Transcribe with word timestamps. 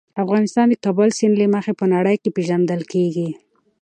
افغانستان 0.23 0.67
د 0.69 0.75
کابل 0.85 1.09
سیند 1.17 1.35
له 1.41 1.45
مخې 1.55 1.73
په 1.79 1.85
نړۍ 1.93 2.15
پېژندل 2.35 2.81
کېږي. 2.91 3.29